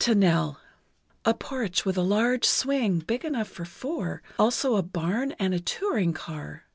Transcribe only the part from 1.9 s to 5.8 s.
a large swing (big enough for four), also a barn, and a